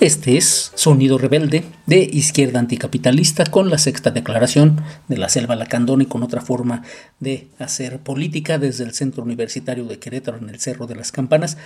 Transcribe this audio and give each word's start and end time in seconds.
Este 0.00 0.36
es 0.36 0.70
Sonido 0.76 1.18
Rebelde 1.18 1.64
de 1.86 1.98
Izquierda 1.98 2.60
Anticapitalista 2.60 3.44
con 3.46 3.68
la 3.68 3.78
sexta 3.78 4.12
declaración 4.12 4.80
de 5.08 5.18
la 5.18 5.28
Selva 5.28 5.56
Lacandón 5.56 6.02
y 6.02 6.06
con 6.06 6.22
otra 6.22 6.40
forma 6.40 6.84
de 7.18 7.48
hacer 7.58 7.98
política 7.98 8.58
desde 8.58 8.84
el 8.84 8.94
Centro 8.94 9.24
Universitario 9.24 9.86
de 9.86 9.98
Querétaro 9.98 10.38
en 10.38 10.50
el 10.50 10.60
Cerro 10.60 10.86
de 10.86 10.94
las 10.94 11.10
Campanas, 11.10 11.56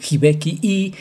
Gibeki 0.00 0.58
y 0.62 0.94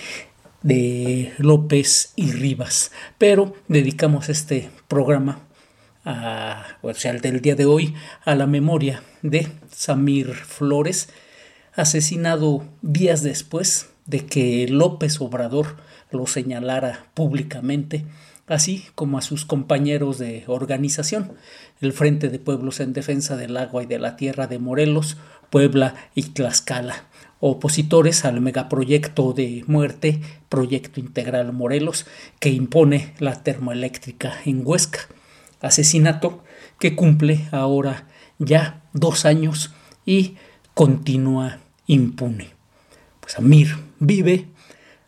de 0.64 1.34
López 1.38 2.14
y 2.16 2.32
Rivas, 2.32 2.92
pero 3.18 3.56
dedicamos 3.68 4.30
este 4.30 4.70
programa 4.88 5.40
a, 6.06 6.78
o 6.82 6.94
sea, 6.94 7.12
el 7.12 7.22
del 7.22 7.42
día 7.42 7.56
de 7.56 7.66
hoy 7.66 7.96
a 8.26 8.36
la 8.36 8.48
memoria 8.48 9.04
de 9.22 9.48
Samir 9.72 10.34
Flores, 10.34 11.10
asesinado 11.76 12.66
días 12.82 13.24
después 13.24 13.91
de 14.06 14.26
que 14.26 14.68
López 14.68 15.22
Obrador 15.22 15.78
lo 16.12 16.28
señalara 16.28 17.06
públicamente, 17.14 18.06
así 18.48 18.86
como 18.96 19.18
a 19.18 19.22
sus 19.22 19.46
compañeros 19.46 20.18
de 20.18 20.44
organización, 20.48 21.34
el 21.80 21.94
Frente 21.94 22.30
de 22.30 22.40
Pueblos 22.40 22.80
en 22.80 22.94
Defensa 22.94 23.38
del 23.38 23.58
Agua 23.58 23.84
y 23.84 23.86
de 23.86 24.00
la 24.00 24.16
Tierra 24.16 24.48
de 24.48 24.60
Morelos, 24.60 25.18
Puebla 25.50 25.96
y 26.16 26.24
Tlaxcala, 26.24 27.06
opositores 27.40 28.26
al 28.26 28.42
megaproyecto 28.42 29.34
de 29.34 29.64
muerte, 29.68 30.22
Proyecto 30.50 31.00
Integral 31.00 31.54
Morelos, 31.54 32.06
que 32.40 32.50
impone 32.50 33.14
la 33.20 33.44
termoeléctrica 33.44 34.34
en 34.46 34.62
Huesca, 34.66 35.00
asesinato 35.62 36.44
que 36.80 36.96
cumple 36.96 37.48
ahora 37.52 38.08
ya 38.40 38.82
dos 38.94 39.26
años 39.26 39.74
y 40.06 40.36
continúa 40.74 41.60
impune. 41.88 42.50
Pues 43.20 43.38
Amir 43.38 43.91
vive, 44.02 44.48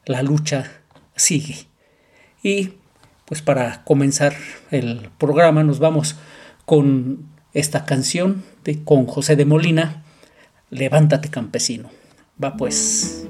la 0.05 0.23
lucha 0.23 0.72
sigue. 1.17 1.67
Y 2.41 2.75
pues 3.25 3.41
para 3.41 3.83
comenzar 3.83 4.33
el 4.72 5.09
programa 5.17 5.63
nos 5.63 5.80
vamos 5.80 6.16
con 6.66 7.27
esta 7.53 7.83
canción 7.83 8.45
de, 8.64 8.81
con 8.86 9.05
José 9.05 9.36
de 9.36 9.44
Molina, 9.44 10.03
Levántate 10.73 11.30
campesino. 11.30 11.91
Va 12.44 12.58
pues. 12.58 13.27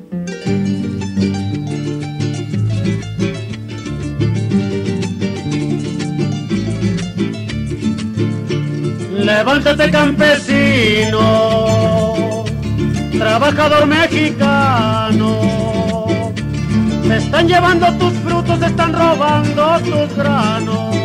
Levántate 9.12 9.91
campesino, 9.91 11.19
trabajador 13.18 13.85
mexicano. 13.85 15.40
Se 17.07 17.18
están 17.18 17.47
llevando 17.47 17.91
tus 17.94 18.13
frutos, 18.19 18.59
se 18.59 18.68
están 18.68 18.94
robando 18.94 19.79
tus 19.79 20.16
granos. 20.16 20.96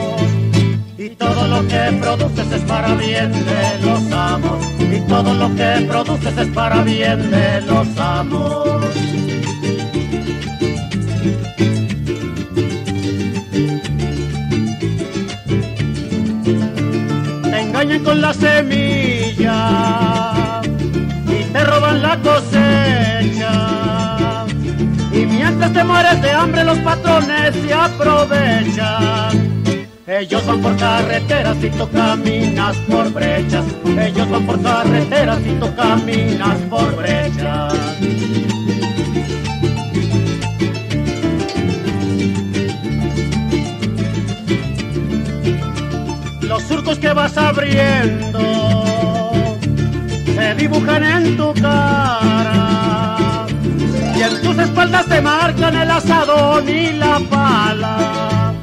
Y 0.97 1.09
todo 1.11 1.49
lo 1.49 1.67
que 1.69 1.99
produces 2.01 2.53
es 2.53 2.63
para 2.63 2.95
bien 2.95 3.33
de 3.33 3.79
los 3.85 4.13
amos. 4.13 4.65
Y 4.81 5.01
todo 5.09 5.35
lo 5.35 5.53
que 5.55 5.87
produces 5.89 6.39
es 6.39 6.49
para 6.49 6.83
bien 6.83 7.31
de 7.31 7.61
los 7.63 7.89
amos. 7.99 8.69
Te 17.43 17.61
engañan 17.61 18.05
con 18.05 18.21
la 18.21 18.35
semilla 18.35 20.38
roban 21.79 22.03
la 22.03 22.17
cosecha. 22.21 23.55
Y 25.13 25.27
mientras 25.27 25.73
te 25.73 25.85
mueres 25.85 26.21
de 26.23 26.31
hambre 26.31 26.65
los 26.65 26.79
patrones 26.79 27.55
se 27.55 27.73
aprovechan. 27.73 29.49
Ellos 30.07 30.47
van 30.47 30.61
por 30.63 30.77
carreteras 30.77 31.57
y 31.63 31.71
tú 31.71 31.89
caminas 31.91 32.77
por 32.89 33.13
brechas. 33.13 33.65
Ellos 33.85 34.31
van 34.31 34.47
por 34.47 34.63
carreteras 34.63 35.41
y 35.41 35.51
tú 35.61 35.75
caminas 35.77 36.57
por 36.71 36.97
brechas. 36.97 37.75
Los 46.41 46.63
surcos 46.63 46.99
que 46.99 47.13
vas 47.13 47.37
abriendo 47.37 48.98
se 50.35 50.55
dibujan 50.55 51.05
en 51.05 51.37
tu 51.37 51.53
cara. 51.55 53.47
Y 54.17 54.23
en 54.23 54.43
tus 54.43 54.59
espaldas 54.59 55.07
te 55.07 55.21
marcan 55.21 55.77
el 55.77 55.91
asadón 55.91 56.69
y 56.69 56.93
la 56.93 57.21
pala. 57.31 58.55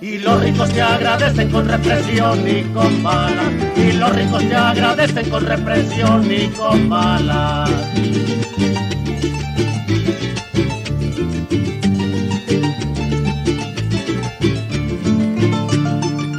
Y 0.00 0.18
los 0.18 0.42
ricos 0.42 0.70
te 0.70 0.82
agradecen 0.82 1.50
con 1.50 1.68
represión 1.68 2.48
y 2.48 2.62
con 2.74 3.02
balas. 3.02 3.52
Y 3.76 3.92
los 3.92 4.14
ricos 4.14 4.48
te 4.48 4.56
agradecen 4.56 5.30
con 5.30 5.46
represión 5.46 6.30
y 6.30 6.48
con 6.48 6.88
balas. 6.88 7.70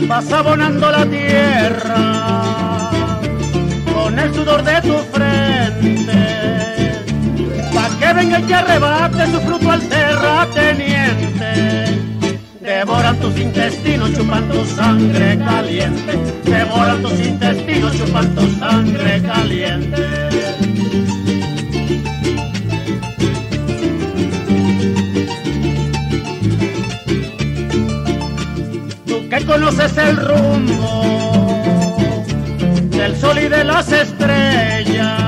Vas 0.07 0.31
abonando 0.31 0.91
la 0.91 1.06
tierra 1.07 2.34
con 4.15 4.23
el 4.23 4.33
sudor 4.33 4.63
de 4.63 4.81
tu 4.81 4.97
frente. 5.13 6.13
Pa' 7.73 7.89
que 7.99 8.13
venga 8.13 8.39
y 8.39 8.43
te 8.43 8.55
arrebate 8.55 9.25
su 9.31 9.41
fruto 9.41 9.71
al 9.71 9.81
terrateniente. 9.81 11.99
Devoran 12.61 13.19
tus 13.19 13.37
intestinos, 13.37 14.13
chupan 14.13 14.47
tu 14.49 14.63
sangre 14.65 15.37
caliente. 15.37 16.17
Devoran 16.45 17.01
tus 17.01 17.19
intestinos, 17.19 17.97
chupan 17.97 18.33
tu 18.35 18.49
sangre 18.59 19.21
caliente. 19.21 20.25
Conoces 29.45 29.95
el 29.97 30.17
rumbo 30.17 30.84
las 33.75 33.91
estrellas, 33.91 35.27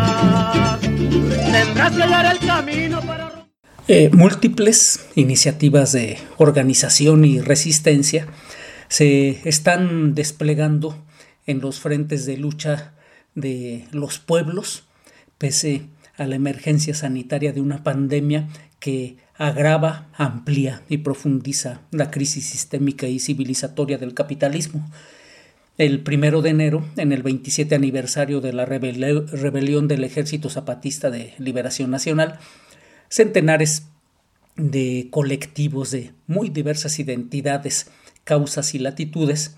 tendrás 0.80 1.92
que 1.92 2.04
el 2.32 2.48
camino 2.48 3.02
para... 3.02 3.46
Eh, 3.90 4.10
múltiples 4.14 5.06
iniciativas 5.16 5.92
de 5.92 6.18
organización 6.38 7.26
y 7.26 7.42
resistencia 7.42 8.26
se 8.88 9.42
están 9.50 10.16
desplegando 10.16 10.96
en 11.46 11.60
los 11.60 11.82
frentes 11.82 12.26
de 12.26 12.38
lucha 12.38 12.94
de 13.36 13.86
los 13.92 14.18
pueblos, 14.20 14.86
pese 15.38 15.82
a 16.16 16.26
la 16.26 16.36
emergencia 16.36 16.96
sanitaria 16.96 17.52
de 17.52 17.60
una 17.60 17.84
pandemia 17.84 18.48
que 18.80 19.18
agrava, 19.36 20.08
amplía 20.14 20.84
y 20.88 21.00
profundiza 21.00 21.82
la 21.92 22.12
crisis 22.12 22.46
sistémica 22.46 23.08
y 23.08 23.20
civilizatoria 23.20 23.98
del 23.98 24.14
capitalismo. 24.14 24.90
El 25.78 26.00
primero 26.02 26.42
de 26.42 26.50
enero, 26.50 26.84
en 26.98 27.12
el 27.12 27.22
27 27.22 27.76
aniversario 27.76 28.42
de 28.42 28.52
la 28.52 28.66
rebelión 28.66 29.88
del 29.88 30.04
Ejército 30.04 30.50
Zapatista 30.50 31.12
de 31.12 31.36
Liberación 31.38 31.92
Nacional, 31.92 32.40
centenares 33.10 33.86
de 34.56 35.08
colectivos 35.12 35.92
de 35.92 36.14
muy 36.26 36.50
diversas 36.50 36.98
identidades, 36.98 37.92
causas 38.24 38.74
y 38.74 38.80
latitudes 38.80 39.56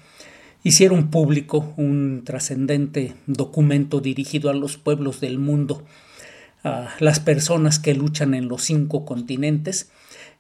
hicieron 0.62 1.10
público 1.10 1.74
un 1.78 2.24
trascendente 2.26 3.14
documento 3.26 4.02
dirigido 4.02 4.50
a 4.50 4.54
los 4.54 4.76
pueblos 4.76 5.22
del 5.22 5.40
mundo, 5.40 5.86
a 6.66 6.96
las 7.00 7.22
personas 7.22 7.80
que 7.80 7.94
luchan 7.94 8.34
en 8.34 8.50
los 8.50 8.64
cinco 8.64 9.06
continentes, 9.06 9.90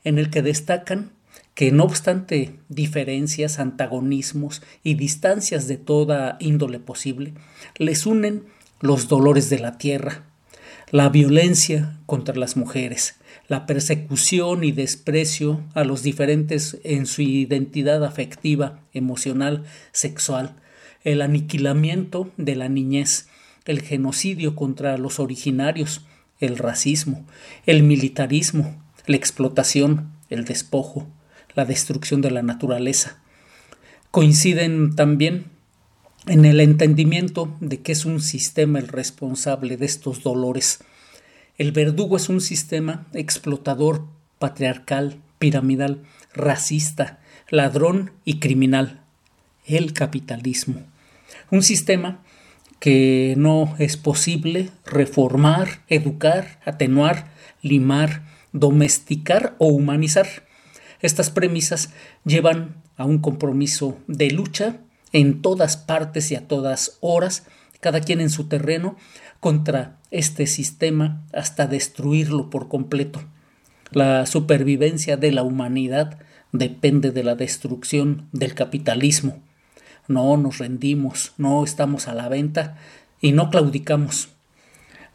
en 0.03 0.19
el 0.19 0.29
que 0.29 0.41
destacan 0.41 1.11
que 1.59 1.73
no 1.73 1.83
obstante 1.83 2.57
diferencias, 2.69 3.59
antagonismos 3.59 4.61
y 4.81 4.93
distancias 4.93 5.67
de 5.67 5.75
toda 5.75 6.37
índole 6.39 6.79
posible, 6.79 7.33
les 7.75 8.05
unen 8.05 8.45
los 8.79 9.09
dolores 9.09 9.49
de 9.49 9.59
la 9.59 9.77
tierra, 9.77 10.23
la 10.89 11.09
violencia 11.09 11.99
contra 12.05 12.33
las 12.35 12.55
mujeres, 12.55 13.15
la 13.49 13.65
persecución 13.65 14.63
y 14.63 14.71
desprecio 14.71 15.61
a 15.73 15.83
los 15.83 16.01
diferentes 16.01 16.77
en 16.85 17.05
su 17.05 17.23
identidad 17.23 18.05
afectiva, 18.05 18.79
emocional, 18.93 19.65
sexual, 19.91 20.55
el 21.03 21.21
aniquilamiento 21.21 22.31
de 22.37 22.55
la 22.55 22.69
niñez, 22.69 23.27
el 23.65 23.81
genocidio 23.81 24.55
contra 24.55 24.97
los 24.97 25.19
originarios, 25.19 26.05
el 26.39 26.57
racismo, 26.57 27.27
el 27.65 27.83
militarismo, 27.83 28.81
la 29.07 29.17
explotación, 29.17 30.13
el 30.29 30.45
despojo, 30.45 31.05
la 31.55 31.65
destrucción 31.65 32.21
de 32.21 32.31
la 32.31 32.41
naturaleza. 32.41 33.17
Coinciden 34.11 34.95
también 34.95 35.45
en 36.27 36.45
el 36.45 36.59
entendimiento 36.59 37.55
de 37.59 37.81
que 37.81 37.91
es 37.91 38.05
un 38.05 38.21
sistema 38.21 38.79
el 38.79 38.87
responsable 38.87 39.77
de 39.77 39.85
estos 39.85 40.23
dolores. 40.23 40.79
El 41.57 41.71
verdugo 41.71 42.17
es 42.17 42.29
un 42.29 42.41
sistema 42.41 43.07
explotador, 43.13 44.05
patriarcal, 44.37 45.17
piramidal, 45.39 46.03
racista, 46.33 47.19
ladrón 47.49 48.11
y 48.25 48.39
criminal. 48.39 49.01
El 49.65 49.93
capitalismo. 49.93 50.81
Un 51.51 51.63
sistema 51.63 52.21
que 52.79 53.35
no 53.37 53.75
es 53.77 53.97
posible 53.97 54.69
reformar, 54.85 55.81
educar, 55.89 56.59
atenuar, 56.65 57.31
limar, 57.61 58.23
domesticar 58.53 59.55
o 59.57 59.67
humanizar. 59.67 60.48
Estas 61.01 61.29
premisas 61.29 61.91
llevan 62.25 62.75
a 62.97 63.05
un 63.05 63.19
compromiso 63.19 63.97
de 64.07 64.31
lucha 64.31 64.77
en 65.13 65.41
todas 65.41 65.77
partes 65.77 66.31
y 66.31 66.35
a 66.35 66.47
todas 66.47 66.97
horas, 66.99 67.45
cada 67.79 68.01
quien 68.01 68.19
en 68.21 68.29
su 68.29 68.47
terreno, 68.47 68.97
contra 69.39 69.97
este 70.11 70.47
sistema 70.47 71.23
hasta 71.33 71.67
destruirlo 71.67 72.49
por 72.49 72.67
completo. 72.67 73.21
La 73.91 74.25
supervivencia 74.25 75.17
de 75.17 75.31
la 75.31 75.43
humanidad 75.43 76.19
depende 76.51 77.11
de 77.11 77.23
la 77.23 77.35
destrucción 77.35 78.27
del 78.31 78.53
capitalismo. 78.53 79.41
No 80.07 80.35
nos 80.37 80.57
rendimos, 80.57 81.33
no 81.37 81.63
estamos 81.63 82.07
a 82.07 82.13
la 82.13 82.27
venta 82.27 82.77
y 83.21 83.31
no 83.31 83.49
claudicamos. 83.49 84.29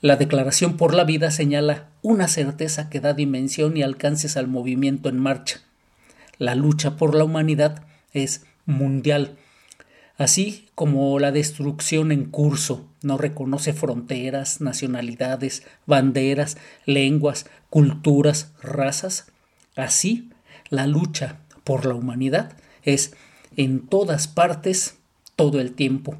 La 0.01 0.17
Declaración 0.17 0.77
por 0.77 0.95
la 0.95 1.05
Vida 1.05 1.31
señala 1.31 1.89
una 2.03 2.29
certeza 2.29 2.91
que 2.91 3.01
da 3.01 3.15
dimensión 3.15 3.77
y 3.77 3.83
alcances 3.83 4.37
al 4.37 4.49
movimiento 4.49 5.09
en 5.09 5.19
marcha. 5.19 5.61
La 6.39 6.55
lucha 6.55 6.97
por 6.97 7.15
la 7.15 7.25
humanidad 7.25 7.85
es 8.13 8.45
mundial, 8.67 9.37
así 10.17 10.67
como 10.75 11.19
la 11.19 11.33
destrucción 11.33 12.13
en 12.13 12.25
curso 12.25 12.89
no 13.03 13.19
reconoce 13.19 13.73
fronteras, 13.73 14.61
nacionalidades, 14.61 15.63
banderas, 15.87 16.57
lenguas, 16.87 17.47
culturas, 17.71 18.53
razas. 18.63 19.27
Así, 19.77 20.31
la 20.71 20.87
lucha 20.87 21.41
por 21.65 21.87
la 21.87 21.95
humanidad 21.95 22.57
es 22.83 23.15
en 23.57 23.87
todas 23.87 24.29
partes 24.29 24.97
todo 25.37 25.61
el 25.61 25.73
tiempo. 25.73 26.17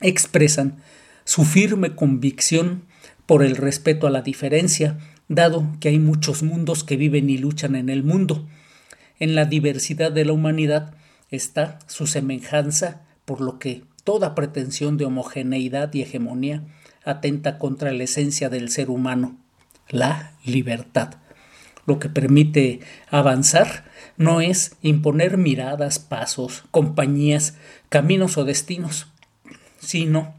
Expresan 0.00 0.78
su 1.24 1.44
firme 1.44 1.94
convicción 1.94 2.82
por 3.26 3.42
el 3.42 3.56
respeto 3.56 4.06
a 4.06 4.10
la 4.10 4.22
diferencia, 4.22 4.98
dado 5.28 5.66
que 5.80 5.88
hay 5.88 5.98
muchos 5.98 6.42
mundos 6.42 6.84
que 6.84 6.96
viven 6.96 7.30
y 7.30 7.38
luchan 7.38 7.76
en 7.76 7.88
el 7.88 8.02
mundo. 8.02 8.46
En 9.22 9.36
la 9.36 9.44
diversidad 9.44 10.10
de 10.10 10.24
la 10.24 10.32
humanidad 10.32 10.94
está 11.30 11.78
su 11.86 12.08
semejanza, 12.08 13.02
por 13.24 13.40
lo 13.40 13.60
que 13.60 13.84
toda 14.02 14.34
pretensión 14.34 14.96
de 14.96 15.04
homogeneidad 15.04 15.94
y 15.94 16.02
hegemonía 16.02 16.64
atenta 17.04 17.56
contra 17.56 17.92
la 17.92 18.02
esencia 18.02 18.48
del 18.48 18.68
ser 18.68 18.90
humano, 18.90 19.38
la 19.88 20.32
libertad. 20.44 21.18
Lo 21.86 22.00
que 22.00 22.08
permite 22.08 22.80
avanzar 23.10 23.84
no 24.16 24.40
es 24.40 24.74
imponer 24.82 25.38
miradas, 25.38 26.00
pasos, 26.00 26.64
compañías, 26.72 27.54
caminos 27.90 28.36
o 28.38 28.44
destinos, 28.44 29.06
sino 29.78 30.34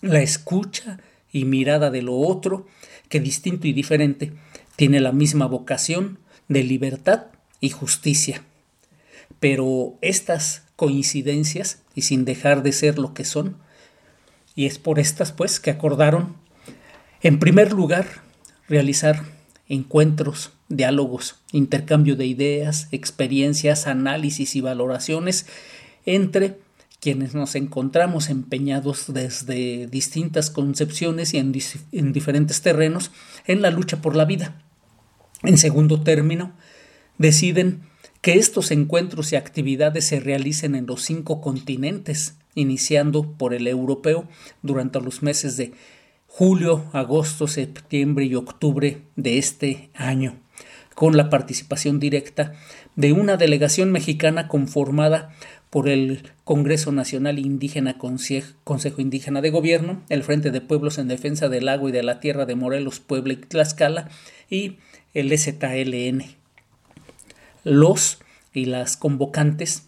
la 0.00 0.22
escucha 0.22 0.98
y 1.30 1.44
mirada 1.44 1.92
de 1.92 2.02
lo 2.02 2.16
otro, 2.16 2.66
que 3.08 3.20
distinto 3.20 3.68
y 3.68 3.72
diferente, 3.72 4.32
tiene 4.74 4.98
la 4.98 5.12
misma 5.12 5.46
vocación 5.46 6.18
de 6.48 6.64
libertad 6.64 7.26
y 7.60 7.70
justicia. 7.70 8.42
Pero 9.40 9.98
estas 10.00 10.62
coincidencias, 10.76 11.82
y 11.94 12.02
sin 12.02 12.24
dejar 12.24 12.62
de 12.62 12.72
ser 12.72 12.98
lo 12.98 13.14
que 13.14 13.24
son, 13.24 13.56
y 14.54 14.66
es 14.66 14.78
por 14.78 14.98
estas 14.98 15.32
pues 15.32 15.60
que 15.60 15.70
acordaron, 15.70 16.36
en 17.20 17.38
primer 17.38 17.72
lugar, 17.72 18.06
realizar 18.68 19.24
encuentros, 19.68 20.52
diálogos, 20.68 21.36
intercambio 21.52 22.16
de 22.16 22.26
ideas, 22.26 22.88
experiencias, 22.90 23.86
análisis 23.86 24.56
y 24.56 24.60
valoraciones 24.60 25.46
entre 26.06 26.58
quienes 27.00 27.34
nos 27.34 27.54
encontramos 27.54 28.28
empeñados 28.28 29.12
desde 29.12 29.86
distintas 29.86 30.50
concepciones 30.50 31.32
y 31.34 31.38
en, 31.38 31.52
en, 31.92 32.12
diferentes 32.12 32.60
terrenos 32.60 33.12
en 33.46 33.62
la 33.62 33.70
lucha 33.70 34.02
por 34.02 34.16
la 34.16 34.24
vida. 34.24 34.62
En 35.42 35.58
segundo 35.58 36.00
término, 36.00 36.52
deciden 37.18 37.82
que 38.20 38.34
estos 38.34 38.70
encuentros 38.70 39.32
y 39.32 39.36
actividades 39.36 40.06
se 40.06 40.20
realicen 40.20 40.74
en 40.74 40.86
los 40.86 41.02
cinco 41.02 41.40
continentes, 41.40 42.36
iniciando 42.54 43.32
por 43.32 43.54
el 43.54 43.66
europeo 43.66 44.26
durante 44.62 45.00
los 45.00 45.22
meses 45.22 45.56
de 45.56 45.72
julio, 46.26 46.84
agosto, 46.92 47.46
septiembre 47.46 48.24
y 48.24 48.34
octubre 48.34 49.02
de 49.16 49.38
este 49.38 49.90
año, 49.94 50.36
con 50.94 51.16
la 51.16 51.30
participación 51.30 52.00
directa 52.00 52.54
de 52.96 53.12
una 53.12 53.36
delegación 53.36 53.92
mexicana 53.92 54.48
conformada 54.48 55.30
por 55.70 55.88
el 55.88 56.22
Congreso 56.44 56.92
Nacional 56.92 57.38
Indígena 57.38 57.98
Consejo 57.98 59.00
Indígena 59.00 59.40
de 59.40 59.50
Gobierno, 59.50 60.02
el 60.08 60.22
Frente 60.22 60.50
de 60.50 60.60
Pueblos 60.60 60.98
en 60.98 61.08
Defensa 61.08 61.48
del 61.48 61.68
Agua 61.68 61.90
y 61.90 61.92
de 61.92 62.02
la 62.02 62.20
Tierra 62.20 62.46
de 62.46 62.54
Morelos, 62.54 63.00
Puebla 63.00 63.34
y 63.34 63.36
Tlaxcala 63.36 64.08
y 64.48 64.78
el 65.14 65.36
ZLN. 65.36 66.24
Los 67.64 68.18
y 68.52 68.66
las 68.66 68.96
convocantes 68.96 69.84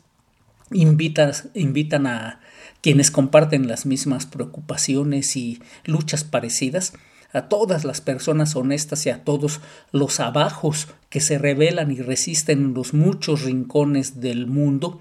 invitan, 0.72 1.32
invitan 1.54 2.06
a 2.06 2.40
quienes 2.80 3.10
comparten 3.10 3.68
las 3.68 3.86
mismas 3.86 4.26
preocupaciones 4.26 5.36
y 5.36 5.60
luchas 5.84 6.24
parecidas, 6.24 6.92
a 7.32 7.48
todas 7.48 7.84
las 7.84 8.00
personas 8.00 8.56
honestas 8.56 9.06
y 9.06 9.10
a 9.10 9.22
todos 9.22 9.60
los 9.92 10.18
abajos 10.18 10.88
que 11.10 11.20
se 11.20 11.38
rebelan 11.38 11.92
y 11.92 12.00
resisten 12.00 12.58
en 12.58 12.74
los 12.74 12.92
muchos 12.92 13.42
rincones 13.42 14.20
del 14.20 14.46
mundo, 14.46 15.00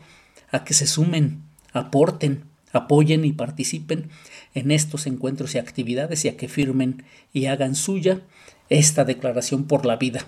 a 0.51 0.63
que 0.63 0.73
se 0.73 0.85
sumen, 0.85 1.41
aporten, 1.73 2.43
apoyen 2.71 3.25
y 3.25 3.33
participen 3.33 4.09
en 4.53 4.71
estos 4.71 5.07
encuentros 5.07 5.55
y 5.55 5.57
actividades 5.57 6.25
y 6.25 6.29
a 6.29 6.37
que 6.37 6.47
firmen 6.47 7.03
y 7.33 7.47
hagan 7.47 7.75
suya 7.75 8.21
esta 8.69 9.05
declaración 9.05 9.65
por 9.65 9.85
la 9.85 9.95
vida. 9.95 10.25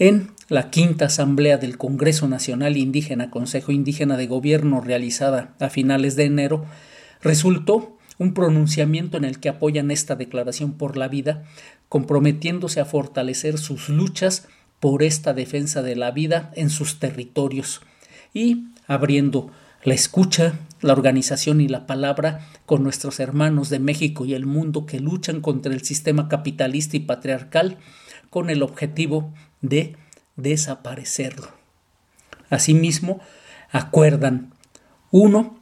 En 0.00 0.30
la 0.48 0.70
quinta 0.70 1.04
asamblea 1.04 1.58
del 1.58 1.76
Congreso 1.76 2.26
Nacional 2.26 2.78
Indígena 2.78 3.30
Consejo 3.30 3.70
Indígena 3.70 4.16
de 4.16 4.26
Gobierno 4.26 4.80
realizada 4.80 5.54
a 5.60 5.68
finales 5.68 6.16
de 6.16 6.24
enero, 6.24 6.64
resultó 7.20 7.98
un 8.16 8.32
pronunciamiento 8.32 9.18
en 9.18 9.26
el 9.26 9.40
que 9.40 9.50
apoyan 9.50 9.90
esta 9.90 10.16
declaración 10.16 10.72
por 10.72 10.96
la 10.96 11.08
vida, 11.08 11.44
comprometiéndose 11.90 12.80
a 12.80 12.86
fortalecer 12.86 13.58
sus 13.58 13.90
luchas 13.90 14.48
por 14.80 15.02
esta 15.02 15.34
defensa 15.34 15.82
de 15.82 15.96
la 15.96 16.12
vida 16.12 16.50
en 16.56 16.70
sus 16.70 16.98
territorios 16.98 17.82
y 18.32 18.68
abriendo 18.86 19.50
la 19.84 19.92
escucha, 19.92 20.54
la 20.80 20.94
organización 20.94 21.60
y 21.60 21.68
la 21.68 21.86
palabra 21.86 22.48
con 22.64 22.82
nuestros 22.82 23.20
hermanos 23.20 23.68
de 23.68 23.80
México 23.80 24.24
y 24.24 24.32
el 24.32 24.46
mundo 24.46 24.86
que 24.86 24.98
luchan 24.98 25.42
contra 25.42 25.74
el 25.74 25.82
sistema 25.82 26.30
capitalista 26.30 26.96
y 26.96 27.00
patriarcal 27.00 27.76
con 28.30 28.48
el 28.48 28.62
objetivo 28.62 29.34
de 29.60 29.96
desaparecerlo. 30.36 31.48
Asimismo, 32.48 33.20
acuerdan 33.70 34.54
uno 35.10 35.58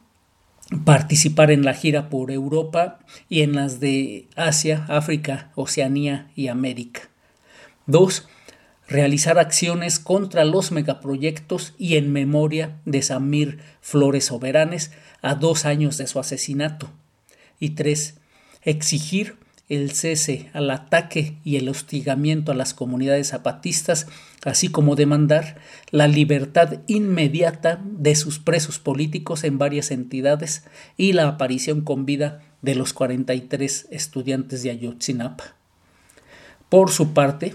participar 0.85 1.51
en 1.51 1.65
la 1.65 1.75
gira 1.75 2.11
por 2.11 2.31
Europa 2.31 2.99
y 3.29 3.43
en 3.43 3.55
las 3.55 3.81
de 3.81 4.29
Asia, 4.37 4.85
África, 4.89 5.51
Oceanía 5.55 6.31
y 6.35 6.49
América. 6.49 7.09
Dos, 7.87 8.29
realizar 8.87 9.39
acciones 9.39 9.99
contra 9.99 10.45
los 10.45 10.73
megaproyectos 10.73 11.75
y 11.79 11.97
en 11.97 12.13
memoria 12.13 12.81
de 12.85 13.03
Samir 13.03 13.61
Flores 13.81 14.27
Soberanes 14.27 14.93
a 15.23 15.35
dos 15.35 15.65
años 15.65 15.97
de 15.97 16.07
su 16.07 16.19
asesinato. 16.19 16.91
Y 17.59 17.71
tres, 17.71 18.19
exigir 18.63 19.38
el 19.69 19.93
cese 19.93 20.49
al 20.53 20.71
ataque 20.71 21.37
y 21.45 21.57
el 21.57 21.69
hostigamiento 21.69 22.53
a 22.53 22.55
las 22.55 22.75
comunidades 22.75 23.29
zapatistas, 23.29 24.07
así 24.45 24.69
como 24.69 24.97
demandar 24.97 25.57
la 25.91 26.09
libertad 26.09 26.81
inmediata 26.87 27.81
de 27.85 28.15
sus 28.15 28.39
presos 28.39 28.79
políticos 28.79 29.45
en 29.45 29.59
varias 29.59 29.91
entidades 29.91 30.65
y 30.97 31.13
la 31.13 31.29
aparición 31.29 31.83
con 31.83 32.07
vida 32.07 32.43
de 32.63 32.75
los 32.75 32.93
43 32.93 33.89
estudiantes 33.91 34.63
de 34.63 34.71
Ayotzinapa. 34.71 35.55
Por 36.69 36.91
su 36.91 37.13
parte, 37.13 37.55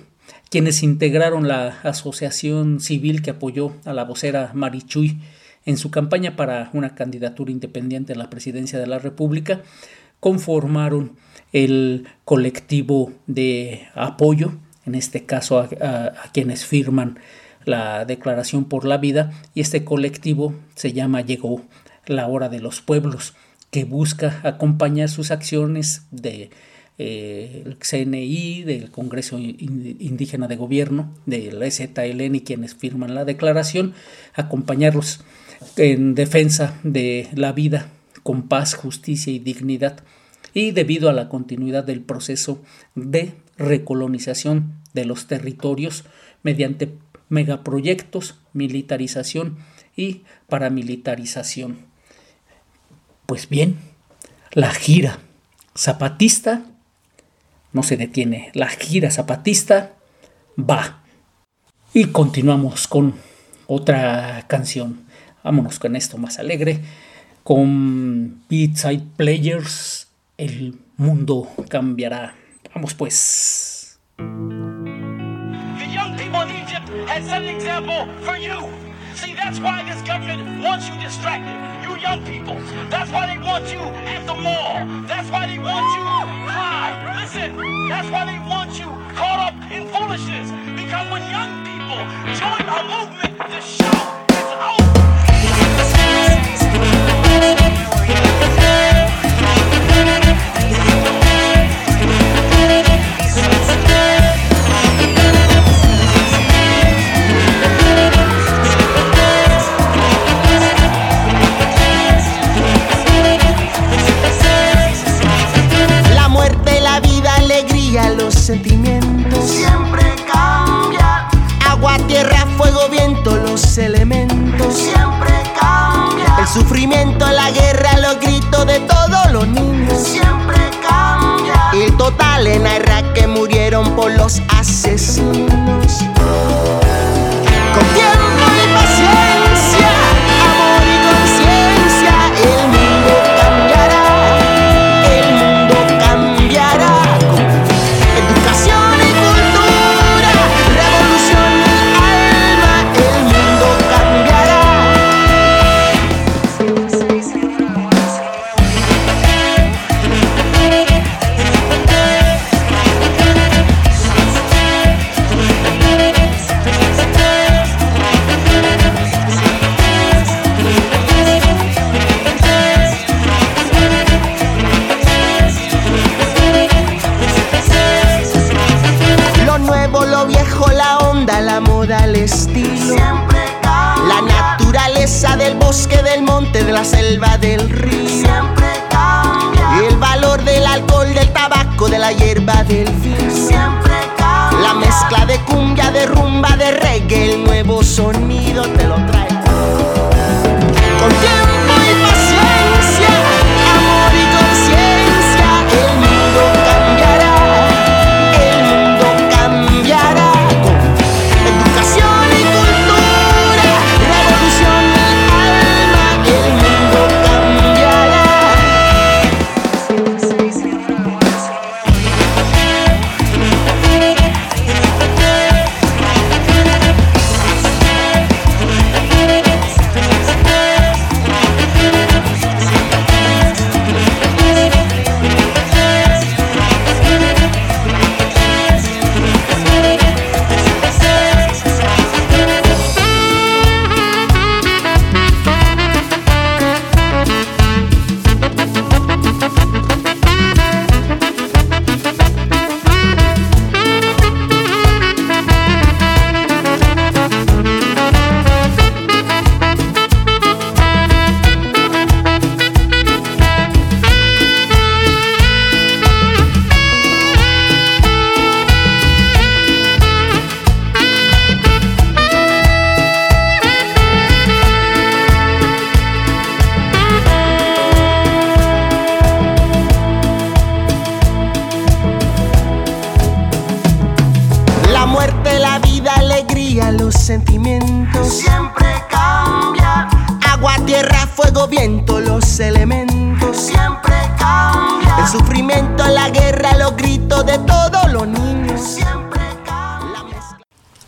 quienes 0.50 0.84
integraron 0.84 1.48
la 1.48 1.79
asociación 1.84 2.79
civil 2.79 3.22
que 3.22 3.32
apoyó 3.32 3.74
a 3.86 3.93
la 3.93 4.05
vocera 4.05 4.51
Marichuy 4.53 5.20
en 5.65 5.77
su 5.77 5.91
campaña 5.91 6.36
para 6.36 6.70
una 6.74 6.96
candidatura 6.96 7.51
independiente 7.51 8.13
a 8.13 8.17
la 8.17 8.29
presidencia 8.29 8.79
de 8.79 8.88
la 8.88 9.00
República, 9.00 9.62
conformaron 10.24 11.18
el 11.51 12.08
colectivo 12.24 13.12
de 13.27 13.89
apoyo, 13.94 14.53
en 14.86 14.96
este 14.96 15.25
caso 15.25 15.60
a, 15.60 16.13
quienes 16.32 16.65
firman 16.65 17.20
la 17.65 18.06
Declaración 18.06 18.63
por 18.63 18.86
la 18.86 18.98
Vida, 18.98 19.34
y 19.53 19.60
este 19.60 19.84
colectivo 19.84 20.56
se 20.75 20.94
llama 20.94 21.20
Llegó 21.20 21.62
la 22.06 22.27
Hora 22.27 22.48
de 22.48 22.62
los 22.62 22.80
Pueblos, 22.80 23.34
que 23.70 23.84
busca 23.84 24.39
acompañar 24.44 25.10
sus 25.10 25.30
acciones 25.30 26.03
de 26.12 26.51
eh, 27.00 27.75
CNI, 27.80 28.63
del 28.63 28.92
Congreso 28.92 29.38
Indígena 29.39 30.48
de 30.48 30.56
Gobierno, 30.56 31.13
del 31.25 31.62
EZLN 31.62 32.36
y 32.36 32.42
quienes 32.44 32.75
firman 32.75 33.13
la 33.13 33.25
declaración, 33.25 33.94
acompañarlos 34.36 35.20
en 35.75 36.15
defensa 36.15 36.80
de 36.84 37.27
la 37.36 37.51
vida 37.51 37.89
con 38.24 38.48
paz, 38.48 38.74
justicia 38.74 39.32
y 39.32 39.39
dignidad 39.39 40.03
y 40.53 40.72
debido 40.72 41.10
a 41.10 41.13
la 41.13 41.30
continuidad 41.30 41.84
del 41.84 42.01
proceso 42.01 42.62
de 42.96 43.34
recolonización 43.58 44.80
de 44.94 45.06
los 45.06 45.27
territorios 45.27 46.06
mediante 46.44 46.94
megaproyectos, 47.30 48.36
militarización 48.53 49.58
y 49.96 50.22
paramilitarización. 50.48 51.80
Pues 53.25 53.50
bien, 53.50 53.77
la 54.51 54.72
gira 54.72 55.20
zapatista 55.75 56.65
no 57.72 57.82
se 57.82 57.98
detiene, 57.98 58.51
la 58.53 58.68
gira 58.70 59.10
zapatista 59.10 59.94
va. 60.58 61.03
Y 61.94 62.06
continuamos 62.06 62.88
con 62.88 63.15
otra 63.68 64.46
canción. 64.48 65.06
Vámonos 65.44 65.80
con 65.80 65.96
esto 65.96 66.18
más 66.18 66.39
alegre, 66.39 66.82
con 67.43 68.41
Beatside 68.50 69.03
Players 69.17 70.07
el 70.38 70.79
mundo 70.97 71.50
cambiará. 71.69 72.35
Vamos 72.73 72.93
pues. 72.93 74.00
The 74.17 74.23
young 75.91 76.15
people 76.17 76.41
in 76.41 76.50
Egypt 76.63 76.89
had 77.07 77.23
set 77.23 77.41
an 77.41 77.50
example 77.50 78.07
for 78.23 78.38
you. 78.38 78.69
See, 79.15 79.33
that's 79.35 79.59
why 79.59 79.83
this 79.83 80.01
government 80.07 80.63
wants 80.63 80.88
you 80.89 80.95
distracted. 81.01 81.53
You 81.83 81.97
young 81.97 82.23
people. 82.25 82.57
That's 82.89 83.12
why 83.12 83.27
they 83.27 83.38
want 83.38 83.71
you 83.71 83.79
at 83.79 84.25
the 84.25 84.33
mall. 84.33 84.88
That's 85.07 85.29
why 85.29 85.45
they 85.47 85.59
want 85.59 85.85
you 85.95 86.03
high. 86.50 87.21
Listen, 87.21 87.55
that's 87.89 88.09
why 88.09 88.25
they 88.25 88.39
want 88.50 88.79
you 88.79 88.88
caught 89.13 89.53
up 89.53 89.71
in 89.71 89.88
foolishness. 89.89 90.50
Because 90.75 91.12
when 91.12 91.21
young 91.29 91.63
people 91.63 92.01
join 92.33 92.65
a 92.67 92.83
movement, 92.89 93.38
the 93.38 93.62
show 93.62 94.00
is 94.29 94.50
over. 94.63 95.33
Yeah. 97.55 98.62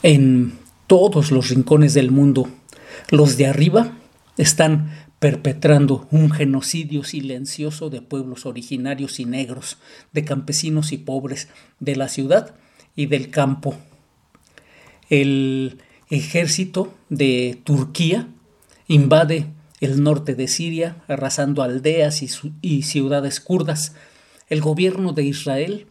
En 0.08 0.60
todos 0.86 1.32
los 1.32 1.50
rincones 1.50 1.96
del 1.96 2.12
mundo, 2.12 2.48
los 3.10 3.38
de 3.38 3.48
arriba 3.48 3.98
están 4.38 4.92
perpetrando 5.18 6.08
un 6.12 6.30
genocidio 6.30 7.04
silencioso 7.04 7.90
de 7.90 8.04
pueblos 8.04 8.46
originarios 8.46 9.20
y 9.20 9.26
negros, 9.26 9.80
de 10.14 10.24
campesinos 10.24 10.92
y 10.92 11.00
pobres, 11.00 11.48
de 11.80 11.96
la 11.96 12.08
ciudad 12.08 12.54
y 12.96 13.08
del 13.08 13.32
campo. 13.32 13.74
El 15.10 15.80
ejército 16.12 16.94
de 17.10 17.60
Turquía 17.64 18.28
invade 18.88 19.48
el 19.82 20.04
norte 20.04 20.36
de 20.36 20.48
Siria, 20.48 21.04
arrasando 21.08 21.64
aldeas 21.64 22.22
y, 22.62 22.84
ciudades 22.84 23.40
kurdas. 23.40 23.96
El 24.50 24.62
gobierno 24.62 25.14
de 25.14 25.24
Israel 25.24 25.88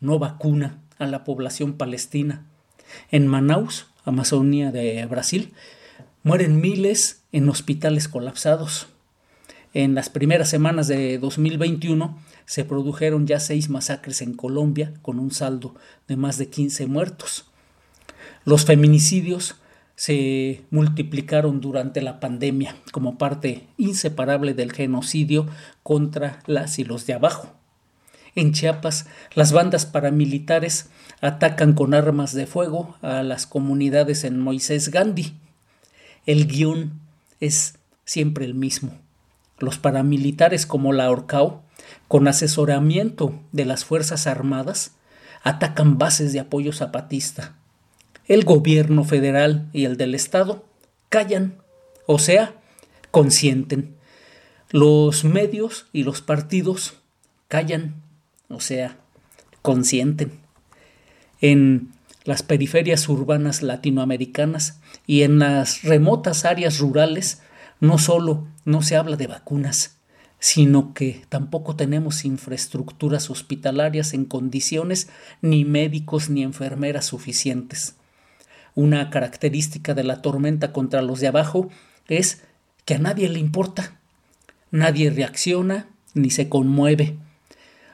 no 0.00 0.18
vacuna 0.18 0.80
a 0.98 1.06
la 1.06 1.22
población 1.22 1.74
palestina. 1.74 2.47
En 3.10 3.26
Manaus, 3.26 3.86
Amazonia 4.04 4.72
de 4.72 5.04
Brasil, 5.06 5.52
mueren 6.22 6.60
miles 6.60 7.22
en 7.32 7.48
hospitales 7.48 8.08
colapsados. 8.08 8.88
En 9.74 9.94
las 9.94 10.08
primeras 10.08 10.48
semanas 10.48 10.88
de 10.88 11.18
2021 11.18 12.18
se 12.46 12.64
produjeron 12.64 13.26
ya 13.26 13.40
seis 13.40 13.68
masacres 13.68 14.22
en 14.22 14.34
Colombia 14.34 14.94
con 15.02 15.18
un 15.18 15.30
saldo 15.30 15.74
de 16.06 16.16
más 16.16 16.38
de 16.38 16.48
15 16.48 16.86
muertos. 16.86 17.44
Los 18.44 18.64
feminicidios 18.64 19.56
se 19.94 20.62
multiplicaron 20.70 21.60
durante 21.60 22.00
la 22.00 22.20
pandemia 22.20 22.76
como 22.92 23.18
parte 23.18 23.66
inseparable 23.76 24.54
del 24.54 24.72
genocidio 24.72 25.46
contra 25.82 26.40
las 26.46 26.78
y 26.78 26.84
los 26.84 27.04
de 27.04 27.14
abajo. 27.14 27.57
En 28.38 28.52
Chiapas, 28.52 29.06
las 29.34 29.52
bandas 29.52 29.84
paramilitares 29.84 30.90
atacan 31.20 31.72
con 31.72 31.92
armas 31.92 32.32
de 32.32 32.46
fuego 32.46 32.96
a 33.02 33.22
las 33.22 33.46
comunidades 33.46 34.24
en 34.24 34.38
Moisés 34.38 34.90
Gandhi. 34.90 35.34
El 36.24 36.46
guion 36.46 37.00
es 37.40 37.74
siempre 38.04 38.44
el 38.44 38.54
mismo. 38.54 38.92
Los 39.58 39.78
paramilitares 39.78 40.66
como 40.66 40.92
la 40.92 41.10
Orcao, 41.10 41.62
con 42.06 42.28
asesoramiento 42.28 43.38
de 43.52 43.64
las 43.64 43.84
Fuerzas 43.84 44.26
Armadas, 44.26 44.92
atacan 45.42 45.98
bases 45.98 46.32
de 46.32 46.40
apoyo 46.40 46.72
zapatista 46.72 47.54
el 48.28 48.44
gobierno 48.44 49.04
federal 49.04 49.68
y 49.72 49.86
el 49.86 49.96
del 49.96 50.14
Estado 50.14 50.64
callan, 51.08 51.56
o 52.06 52.18
sea, 52.18 52.54
consienten. 53.10 53.96
Los 54.70 55.24
medios 55.24 55.86
y 55.94 56.04
los 56.04 56.20
partidos 56.20 56.98
callan, 57.48 58.02
o 58.48 58.60
sea, 58.60 58.96
consienten. 59.62 60.32
En 61.40 61.92
las 62.24 62.42
periferias 62.42 63.08
urbanas 63.08 63.62
latinoamericanas 63.62 64.80
y 65.06 65.22
en 65.22 65.38
las 65.38 65.82
remotas 65.82 66.44
áreas 66.44 66.78
rurales 66.78 67.40
no 67.80 67.98
solo 67.98 68.46
no 68.64 68.82
se 68.82 68.96
habla 68.96 69.16
de 69.16 69.28
vacunas, 69.28 69.96
sino 70.40 70.94
que 70.94 71.22
tampoco 71.28 71.76
tenemos 71.76 72.24
infraestructuras 72.24 73.30
hospitalarias 73.30 74.14
en 74.14 74.24
condiciones 74.24 75.08
ni 75.40 75.64
médicos 75.64 76.28
ni 76.28 76.42
enfermeras 76.42 77.06
suficientes. 77.06 77.94
Una 78.74 79.10
característica 79.10 79.94
de 79.94 80.04
la 80.04 80.22
tormenta 80.22 80.72
contra 80.72 81.02
los 81.02 81.20
de 81.20 81.28
abajo 81.28 81.68
es 82.06 82.42
que 82.84 82.94
a 82.94 82.98
nadie 82.98 83.28
le 83.28 83.38
importa. 83.38 83.98
Nadie 84.70 85.10
reacciona 85.10 85.88
ni 86.14 86.30
se 86.30 86.48
conmueve. 86.48 87.16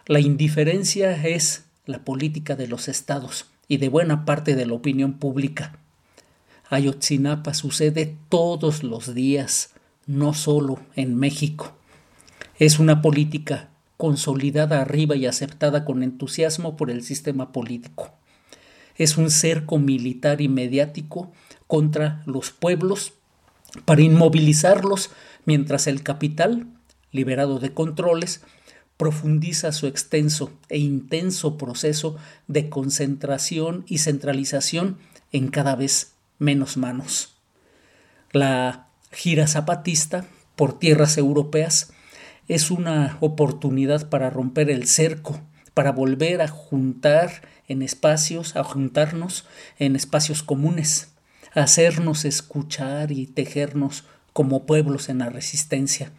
La 0.06 0.20
indiferencia 0.20 1.26
es 1.26 1.64
la 1.86 2.04
política 2.04 2.56
de 2.56 2.68
los 2.68 2.88
estados 2.88 3.46
y 3.68 3.78
de 3.78 3.88
buena 3.88 4.24
parte 4.24 4.54
de 4.54 4.66
la 4.66 4.74
opinión 4.74 5.14
pública. 5.14 5.78
Ayotzinapa 6.68 7.54
sucede 7.54 8.16
todos 8.28 8.82
los 8.82 9.14
días, 9.14 9.70
no 10.06 10.34
solo 10.34 10.78
en 10.96 11.16
México. 11.16 11.72
Es 12.58 12.78
una 12.78 13.02
política 13.02 13.70
consolidada 13.96 14.80
arriba 14.80 15.16
y 15.16 15.26
aceptada 15.26 15.84
con 15.84 16.02
entusiasmo 16.02 16.76
por 16.76 16.90
el 16.90 17.02
sistema 17.02 17.52
político 17.52 18.12
es 18.96 19.16
un 19.16 19.30
cerco 19.30 19.78
militar 19.78 20.40
y 20.40 20.48
mediático 20.48 21.32
contra 21.66 22.22
los 22.26 22.50
pueblos 22.50 23.12
para 23.84 24.02
inmovilizarlos 24.02 25.10
mientras 25.44 25.86
el 25.86 26.02
capital, 26.02 26.66
liberado 27.10 27.58
de 27.58 27.72
controles, 27.72 28.42
profundiza 28.96 29.72
su 29.72 29.86
extenso 29.86 30.52
e 30.68 30.78
intenso 30.78 31.58
proceso 31.58 32.16
de 32.46 32.68
concentración 32.68 33.84
y 33.88 33.98
centralización 33.98 34.98
en 35.32 35.48
cada 35.48 35.74
vez 35.74 36.12
menos 36.38 36.76
manos. 36.76 37.34
La 38.32 38.88
gira 39.10 39.46
zapatista 39.46 40.26
por 40.56 40.78
tierras 40.78 41.18
europeas 41.18 41.92
es 42.48 42.70
una 42.70 43.16
oportunidad 43.20 44.08
para 44.08 44.30
romper 44.30 44.70
el 44.70 44.86
cerco, 44.86 45.40
para 45.72 45.92
volver 45.92 46.40
a 46.42 46.48
juntar 46.48 47.42
en 47.66 47.82
espacios, 47.82 48.56
a 48.56 48.62
juntarnos 48.62 49.46
en 49.78 49.96
espacios 49.96 50.42
comunes, 50.42 51.12
hacernos 51.52 52.24
escuchar 52.24 53.10
y 53.12 53.26
tejernos 53.26 54.04
como 54.32 54.66
pueblos 54.66 55.08
en 55.08 55.18
la 55.18 55.30
resistencia. 55.30 56.12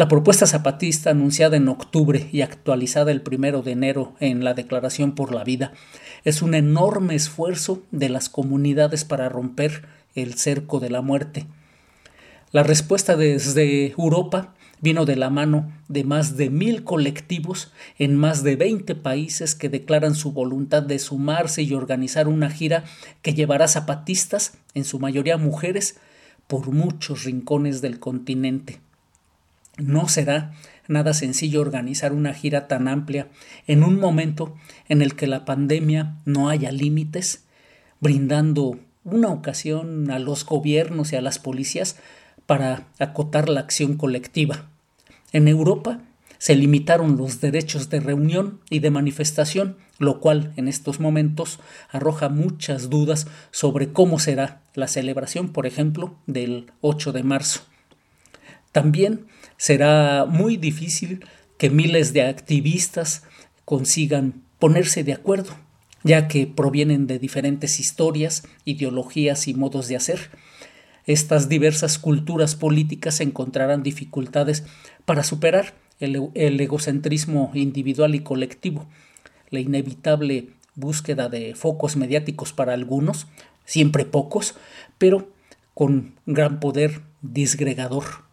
La 0.00 0.08
propuesta 0.08 0.46
zapatista 0.46 1.10
anunciada 1.10 1.58
en 1.58 1.68
octubre 1.68 2.30
y 2.32 2.40
actualizada 2.40 3.10
el 3.12 3.20
primero 3.20 3.60
de 3.60 3.72
enero 3.72 4.14
en 4.18 4.44
la 4.44 4.54
Declaración 4.54 5.14
por 5.14 5.34
la 5.34 5.44
Vida 5.44 5.74
es 6.24 6.40
un 6.40 6.54
enorme 6.54 7.14
esfuerzo 7.14 7.82
de 7.90 8.08
las 8.08 8.30
comunidades 8.30 9.04
para 9.04 9.28
romper 9.28 9.84
el 10.14 10.38
cerco 10.38 10.80
de 10.80 10.88
la 10.88 11.02
muerte. 11.02 11.44
La 12.50 12.62
respuesta 12.62 13.14
desde 13.14 13.88
Europa 13.90 14.54
vino 14.80 15.04
de 15.04 15.16
la 15.16 15.28
mano 15.28 15.70
de 15.88 16.04
más 16.04 16.38
de 16.38 16.48
mil 16.48 16.82
colectivos 16.82 17.70
en 17.98 18.16
más 18.16 18.42
de 18.42 18.56
20 18.56 18.94
países 18.94 19.54
que 19.54 19.68
declaran 19.68 20.14
su 20.14 20.32
voluntad 20.32 20.82
de 20.82 20.98
sumarse 20.98 21.60
y 21.60 21.74
organizar 21.74 22.26
una 22.26 22.48
gira 22.48 22.84
que 23.20 23.34
llevará 23.34 23.68
zapatistas, 23.68 24.54
en 24.72 24.84
su 24.84 24.98
mayoría 24.98 25.36
mujeres, 25.36 25.98
por 26.46 26.70
muchos 26.70 27.24
rincones 27.24 27.82
del 27.82 28.00
continente. 28.00 28.80
No 29.76 30.08
será 30.08 30.52
nada 30.88 31.14
sencillo 31.14 31.60
organizar 31.60 32.12
una 32.12 32.34
gira 32.34 32.66
tan 32.68 32.88
amplia 32.88 33.28
en 33.66 33.84
un 33.84 33.98
momento 33.98 34.54
en 34.88 35.02
el 35.02 35.14
que 35.14 35.26
la 35.26 35.44
pandemia 35.44 36.16
no 36.24 36.48
haya 36.48 36.72
límites, 36.72 37.44
brindando 38.00 38.78
una 39.04 39.28
ocasión 39.28 40.10
a 40.10 40.18
los 40.18 40.44
gobiernos 40.44 41.12
y 41.12 41.16
a 41.16 41.20
las 41.20 41.38
policías 41.38 41.96
para 42.46 42.88
acotar 42.98 43.48
la 43.48 43.60
acción 43.60 43.96
colectiva. 43.96 44.68
En 45.32 45.46
Europa 45.46 46.00
se 46.38 46.56
limitaron 46.56 47.16
los 47.16 47.40
derechos 47.40 47.90
de 47.90 48.00
reunión 48.00 48.60
y 48.70 48.80
de 48.80 48.90
manifestación, 48.90 49.76
lo 49.98 50.20
cual 50.20 50.52
en 50.56 50.68
estos 50.68 50.98
momentos 50.98 51.60
arroja 51.90 52.28
muchas 52.28 52.90
dudas 52.90 53.26
sobre 53.50 53.92
cómo 53.92 54.18
será 54.18 54.62
la 54.74 54.88
celebración, 54.88 55.50
por 55.50 55.66
ejemplo, 55.66 56.16
del 56.26 56.72
8 56.80 57.12
de 57.12 57.22
marzo. 57.22 57.60
También 58.72 59.26
será 59.60 60.24
muy 60.24 60.56
difícil 60.56 61.22
que 61.58 61.68
miles 61.68 62.14
de 62.14 62.22
activistas 62.22 63.24
consigan 63.66 64.42
ponerse 64.58 65.04
de 65.04 65.12
acuerdo, 65.12 65.54
ya 66.02 66.28
que 66.28 66.46
provienen 66.46 67.06
de 67.06 67.18
diferentes 67.18 67.78
historias, 67.78 68.42
ideologías 68.64 69.48
y 69.48 69.52
modos 69.52 69.86
de 69.88 69.96
hacer, 69.96 70.30
estas 71.04 71.50
diversas 71.50 71.98
culturas 71.98 72.54
políticas 72.54 73.20
encontrarán 73.20 73.82
dificultades 73.82 74.64
para 75.04 75.24
superar 75.24 75.74
el, 75.98 76.30
egocentrismo 76.34 77.50
individual 77.52 78.14
y 78.14 78.20
colectivo, 78.20 78.86
la 79.50 79.60
inevitable 79.60 80.48
búsqueda 80.74 81.28
de 81.28 81.54
focos 81.54 81.96
mediáticos 81.96 82.54
para 82.54 82.72
algunos, 82.72 83.26
siempre 83.66 84.06
pocos, 84.06 84.54
pero 84.96 85.28
con 85.74 86.14
gran 86.24 86.60
poder 86.60 87.02
disgregador. 87.20 88.29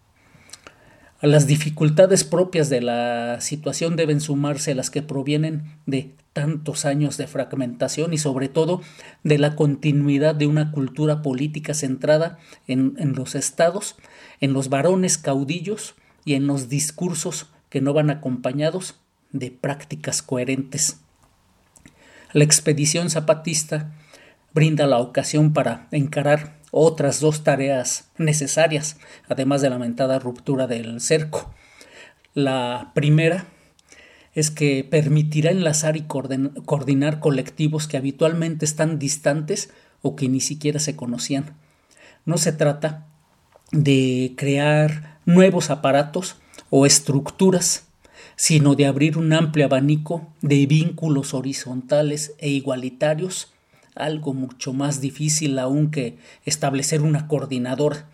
A 1.20 1.26
las 1.26 1.48
dificultades 1.48 2.24
propias 2.24 2.70
de 2.70 2.82
la 2.82 3.42
situación 3.42 3.96
deben 3.96 4.22
sumarse 4.22 4.76
las 4.76 4.92
que 4.92 5.02
provienen 5.02 5.64
de 5.88 6.14
tantos 6.34 6.86
años 6.86 7.18
de 7.18 7.26
fragmentación 7.26 8.14
y 8.14 8.20
sobre 8.20 8.50
todo 8.50 8.82
de 9.24 9.40
la 9.40 9.56
continuidad 9.56 10.36
de 10.36 10.46
una 10.46 10.72
cultura 10.72 11.24
política 11.24 11.74
centrada 11.74 12.38
en, 12.68 12.94
en 13.00 13.14
los 13.14 13.34
estados, 13.34 13.96
en 14.42 14.54
los 14.54 14.70
varones 14.70 15.18
caudillos 15.18 15.96
y 16.24 16.36
en 16.36 16.46
los 16.46 16.70
discursos 16.70 17.48
que 17.70 17.82
no 17.82 17.94
van 17.94 18.12
acompañados 18.12 19.00
de 19.32 19.50
prácticas 19.50 20.22
coherentes. 20.22 21.00
La 22.32 22.44
expedición 22.44 23.10
zapatista 23.10 23.92
brinda 24.54 24.86
la 24.86 25.00
ocasión 25.00 25.54
para 25.54 25.88
encarar 25.90 26.57
otras 26.78 27.20
dos 27.20 27.44
tareas 27.44 28.10
necesarias, 28.18 28.98
además 29.28 29.62
de 29.62 29.70
la 29.70 29.76
lamentada 29.76 30.20
ruptura 30.20 30.68
del 30.68 31.02
cerco. 31.02 31.54
La 32.34 32.92
primera 32.94 33.46
es 34.36 34.52
que 34.52 34.84
permitirá 34.84 35.50
enlazar 35.50 35.98
y 35.98 36.02
coordinar 36.02 37.20
colectivos 37.20 37.88
que 37.88 37.98
habitualmente 37.98 38.66
están 38.66 39.00
distantes 39.00 39.72
o 40.04 40.16
que 40.16 40.30
ni 40.30 40.40
siquiera 40.40 40.80
se 40.80 40.96
conocían. 40.96 41.56
No 42.26 42.38
se 42.38 42.52
trata 42.52 43.08
de 43.72 44.34
crear 44.38 45.20
nuevos 45.26 45.72
aparatos 45.72 46.36
o 46.70 46.86
estructuras, 46.86 47.88
sino 48.36 48.76
de 48.76 48.86
abrir 48.86 49.18
un 49.18 49.34
amplio 49.34 49.66
abanico 49.66 50.28
de 50.42 50.68
vínculos 50.68 51.34
horizontales 51.34 52.34
e 52.38 52.50
igualitarios 52.50 53.52
algo 53.98 54.34
mucho 54.34 54.74
más 54.74 55.02
difícil 55.02 55.60
aún 55.60 55.92
que 55.92 56.18
establecer 56.46 57.02
una 57.02 57.28
coordinadora, 57.28 58.10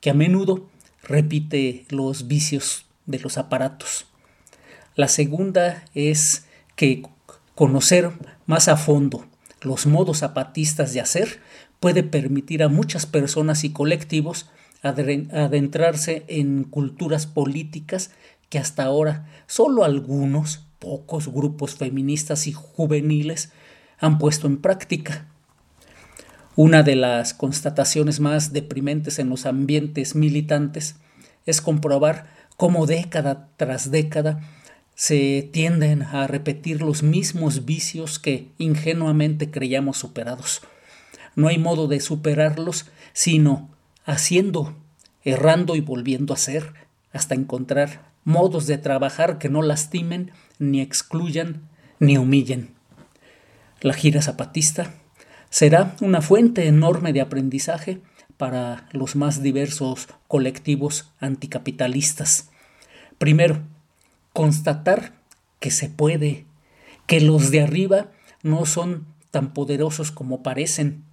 que 0.00 0.10
a 0.10 0.14
menudo 0.14 0.68
repite 1.02 1.84
los 1.90 2.28
vicios 2.28 2.86
de 3.06 3.18
los 3.18 3.38
aparatos. 3.38 4.06
La 4.96 5.08
segunda 5.08 5.84
es 5.94 6.46
que 6.76 7.02
conocer 7.54 8.10
más 8.46 8.68
a 8.68 8.76
fondo 8.76 9.26
los 9.64 9.86
modos 9.86 10.18
zapatistas 10.18 10.92
de 10.92 11.00
hacer 11.00 11.40
puede 11.80 12.02
permitir 12.02 12.62
a 12.62 12.68
muchas 12.68 13.06
personas 13.06 13.64
y 13.64 13.70
colectivos 13.70 14.46
adentrarse 14.82 16.24
en 16.28 16.64
culturas 16.64 17.26
políticas 17.26 18.10
que 18.50 18.58
hasta 18.58 18.84
ahora 18.84 19.26
solo 19.46 19.84
algunos, 19.84 20.66
pocos 20.78 21.28
grupos 21.28 21.76
feministas 21.76 22.46
y 22.46 22.52
juveniles 22.52 23.52
han 24.04 24.18
puesto 24.18 24.46
en 24.46 24.58
práctica. 24.58 25.26
Una 26.56 26.82
de 26.82 26.94
las 26.94 27.32
constataciones 27.32 28.20
más 28.20 28.52
deprimentes 28.52 29.18
en 29.18 29.30
los 29.30 29.46
ambientes 29.46 30.14
militantes 30.14 30.96
es 31.46 31.60
comprobar 31.60 32.26
cómo 32.56 32.86
década 32.86 33.48
tras 33.56 33.90
década 33.90 34.40
se 34.94 35.48
tienden 35.52 36.02
a 36.02 36.26
repetir 36.26 36.82
los 36.82 37.02
mismos 37.02 37.64
vicios 37.64 38.18
que 38.18 38.48
ingenuamente 38.58 39.50
creíamos 39.50 39.96
superados. 39.96 40.60
No 41.34 41.48
hay 41.48 41.58
modo 41.58 41.88
de 41.88 41.98
superarlos 41.98 42.86
sino 43.12 43.70
haciendo, 44.04 44.76
errando 45.24 45.76
y 45.76 45.80
volviendo 45.80 46.34
a 46.34 46.36
hacer, 46.36 46.74
hasta 47.12 47.34
encontrar 47.34 48.12
modos 48.24 48.66
de 48.66 48.76
trabajar 48.78 49.38
que 49.38 49.48
no 49.48 49.62
lastimen, 49.62 50.30
ni 50.58 50.80
excluyan, 50.80 51.62
ni 51.98 52.18
humillen. 52.18 52.74
La 53.84 53.92
gira 53.92 54.22
zapatista 54.22 54.94
será 55.50 55.94
una 56.00 56.22
fuente 56.22 56.68
enorme 56.68 57.12
de 57.12 57.20
aprendizaje 57.20 58.00
para 58.38 58.88
los 58.92 59.14
más 59.14 59.42
diversos 59.42 60.08
colectivos 60.26 61.12
anticapitalistas. 61.20 62.48
Primero, 63.18 63.60
constatar 64.32 65.12
que 65.60 65.70
se 65.70 65.90
puede, 65.90 66.46
que 67.06 67.20
los 67.20 67.50
de 67.50 67.60
arriba 67.60 68.10
no 68.42 68.64
son 68.64 69.04
tan 69.30 69.52
poderosos 69.52 70.10
como 70.10 70.42
parecen. 70.42 71.04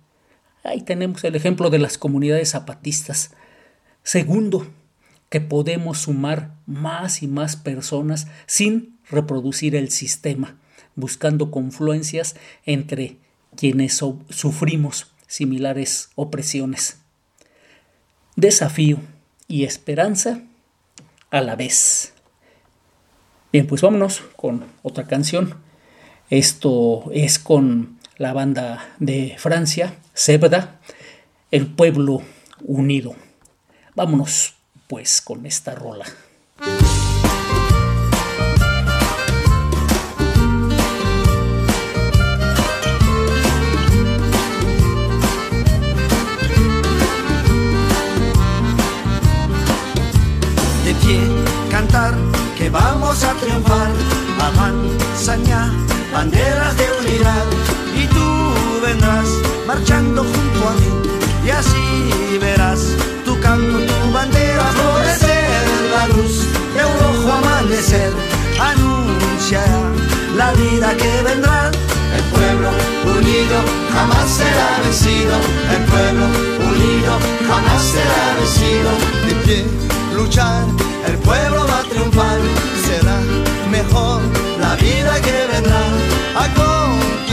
Ahí 0.63 0.81
tenemos 0.81 1.25
el 1.25 1.36
ejemplo 1.36 1.71
de 1.71 1.79
las 1.79 1.97
comunidades 1.97 2.51
zapatistas. 2.51 3.31
Segundo, 4.01 4.65
que 5.27 5.41
podemos 5.41 5.97
sumar 5.97 6.55
más 6.67 7.21
y 7.21 7.27
más 7.27 7.57
personas 7.57 8.27
sin 8.45 8.97
reproducir 9.10 9.75
el 9.75 9.89
sistema 9.89 10.61
buscando 10.95 11.51
confluencias 11.51 12.36
entre 12.65 13.17
quienes 13.56 14.04
sufrimos 14.30 15.12
similares 15.27 16.10
opresiones. 16.15 16.97
Desafío 18.36 18.99
y 19.47 19.63
esperanza 19.63 20.41
a 21.30 21.41
la 21.41 21.56
vez. 21.56 22.13
Bien, 23.51 23.67
pues 23.67 23.82
vámonos 23.82 24.21
con 24.36 24.65
otra 24.82 25.08
canción. 25.08 25.56
Esto 26.30 27.04
es 27.13 27.39
con 27.39 27.99
la 28.17 28.34
banda 28.34 28.93
de 28.99 29.36
Francia, 29.38 29.95
Sebda, 30.13 30.80
El 31.51 31.67
Pueblo 31.67 32.21
Unido. 32.63 33.15
Vámonos 33.95 34.56
pues 34.88 35.21
con 35.21 35.45
esta 35.45 35.75
rola. 35.75 36.06
Vamos 53.12 53.24
a 53.24 53.34
triunfar. 53.34 53.91
Avanza 54.39 55.36
ya, 55.43 55.69
banderas 56.13 56.78
de 56.78 56.86
unidad 57.02 57.45
y 57.95 58.08
tú 58.08 58.28
vendrás 58.82 59.28
marchando 59.67 60.24
junto 60.24 60.69
a 60.69 60.74
mí 60.80 60.91
y 61.45 61.50
así 61.50 62.38
verás 62.39 62.80
tu 63.26 63.39
canto, 63.39 63.80
tu 63.80 64.13
bandera 64.13 64.63
florecer 64.78 65.62
la 65.93 66.08
luz 66.08 66.47
de 66.76 66.86
un 66.86 66.95
rojo 67.00 67.32
amanecer 67.38 68.12
anunciará 68.60 69.82
la 70.38 70.52
vida 70.54 70.95
que 70.95 71.21
vendrá. 71.24 71.71
El 72.17 72.24
pueblo 72.36 72.69
unido 73.17 73.58
jamás 73.93 74.30
será 74.30 74.80
vencido. 74.84 75.36
El 75.76 75.84
pueblo 75.91 76.26
unido 76.71 77.13
jamás 77.47 77.82
será 77.82 78.36
vencido. 78.39 78.91
De 79.28 79.34
pie, 79.45 79.65
luchar 80.15 80.63
el 81.08 81.17
pueblo 81.17 81.65
va 81.67 81.80
a 81.80 81.84
triunfar, 81.84 82.39
mejor. 83.83 84.21
La 84.59 84.75
vida 84.75 85.21
que 85.21 85.47
vendrá 85.51 85.83
a 86.35 86.45
conquistar 86.53 87.30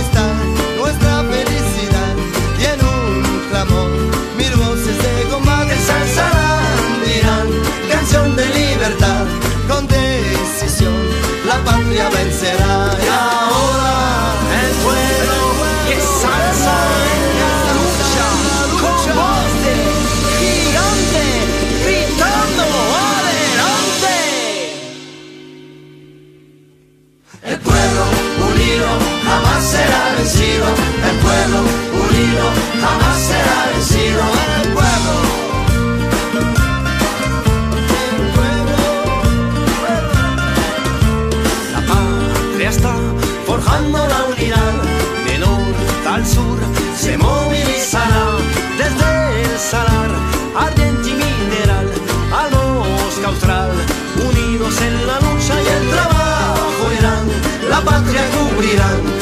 unidos 54.16 54.80
en 54.80 55.06
la 55.06 55.20
lucha 55.20 55.54
y 55.62 55.66
el 55.66 55.90
trabajo 55.90 56.92
irán, 56.98 57.26
la 57.68 57.80
patria 57.82 58.22
cubrirán 58.30 59.18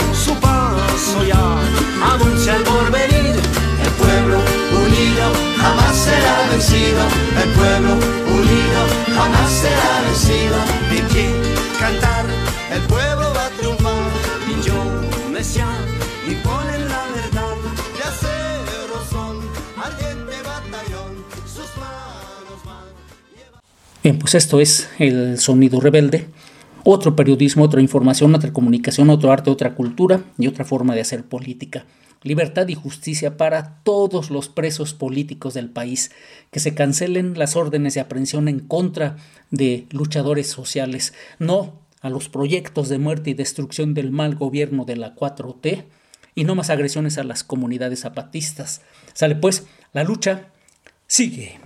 ya 1.24 2.14
anuncia 2.14 2.56
el 2.56 2.62
porvenir. 2.62 3.34
El 3.84 3.92
pueblo 4.02 4.38
unido 4.84 5.26
jamás 5.58 5.96
será 5.96 6.48
vencido. 6.50 7.02
El 7.42 7.50
pueblo 7.50 7.92
unido 7.94 8.80
jamás 9.14 9.50
será 9.50 10.02
vencido. 10.06 10.56
De 10.90 11.02
pie 11.12 11.34
cantar, 11.78 12.24
Bien, 24.06 24.20
pues 24.20 24.36
esto 24.36 24.60
es 24.60 24.88
el 25.00 25.36
sonido 25.40 25.80
rebelde 25.80 26.28
otro 26.84 27.16
periodismo, 27.16 27.64
otra 27.64 27.80
información, 27.80 28.32
otra 28.36 28.52
comunicación, 28.52 29.10
otro 29.10 29.32
arte, 29.32 29.50
otra 29.50 29.74
cultura 29.74 30.22
y 30.38 30.46
otra 30.46 30.64
forma 30.64 30.94
de 30.94 31.00
hacer 31.00 31.24
política. 31.24 31.86
Libertad 32.22 32.68
y 32.68 32.76
justicia 32.76 33.36
para 33.36 33.80
todos 33.82 34.30
los 34.30 34.48
presos 34.48 34.94
políticos 34.94 35.54
del 35.54 35.70
país, 35.70 36.12
que 36.52 36.60
se 36.60 36.72
cancelen 36.72 37.36
las 37.36 37.56
órdenes 37.56 37.94
de 37.94 38.00
aprehensión 38.00 38.46
en 38.46 38.60
contra 38.60 39.16
de 39.50 39.88
luchadores 39.90 40.46
sociales, 40.46 41.12
no 41.40 41.72
a 42.00 42.08
los 42.08 42.28
proyectos 42.28 42.88
de 42.88 42.98
muerte 42.98 43.30
y 43.30 43.34
destrucción 43.34 43.92
del 43.92 44.12
mal 44.12 44.36
gobierno 44.36 44.84
de 44.84 44.94
la 44.94 45.16
4T 45.16 45.82
y 46.36 46.44
no 46.44 46.54
más 46.54 46.70
agresiones 46.70 47.18
a 47.18 47.24
las 47.24 47.42
comunidades 47.42 48.02
zapatistas. 48.02 48.82
Sale 49.14 49.34
pues, 49.34 49.66
la 49.92 50.04
lucha 50.04 50.50
sigue. 51.08 51.65